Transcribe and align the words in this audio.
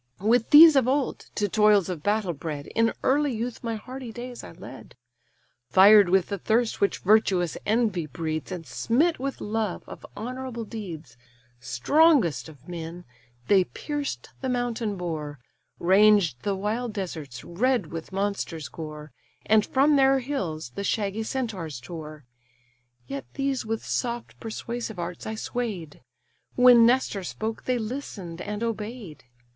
With 0.23 0.49
these 0.49 0.75
of 0.75 0.87
old, 0.87 1.27
to 1.35 1.47
toils 1.47 1.87
of 1.87 2.01
battle 2.01 2.33
bred, 2.33 2.65
In 2.73 2.91
early 3.03 3.35
youth 3.35 3.63
my 3.63 3.75
hardy 3.75 4.11
days 4.11 4.43
I 4.43 4.51
led; 4.51 4.95
Fired 5.69 6.09
with 6.09 6.29
the 6.29 6.39
thirst 6.39 6.81
which 6.81 6.97
virtuous 6.97 7.55
envy 7.67 8.07
breeds, 8.07 8.51
And 8.51 8.65
smit 8.65 9.19
with 9.19 9.39
love 9.39 9.83
of 9.87 10.03
honourable 10.17 10.65
deeds, 10.65 11.17
Strongest 11.59 12.49
of 12.49 12.67
men, 12.67 13.05
they 13.47 13.63
pierced 13.63 14.31
the 14.41 14.49
mountain 14.49 14.97
boar, 14.97 15.37
Ranged 15.77 16.41
the 16.41 16.55
wild 16.55 16.93
deserts 16.93 17.43
red 17.43 17.91
with 17.91 18.11
monsters' 18.11 18.69
gore, 18.69 19.11
And 19.45 19.63
from 19.63 19.97
their 19.97 20.17
hills 20.17 20.71
the 20.71 20.83
shaggy 20.83 21.21
Centaurs 21.21 21.79
tore: 21.79 22.25
Yet 23.05 23.25
these 23.35 23.67
with 23.67 23.85
soft 23.85 24.39
persuasive 24.39 24.97
arts 24.97 25.27
I 25.27 25.35
sway'd; 25.35 26.01
When 26.55 26.87
Nestor 26.87 27.23
spoke, 27.23 27.65
they 27.65 27.77
listen'd 27.77 28.41
and 28.41 28.63
obey'd. 28.63 29.25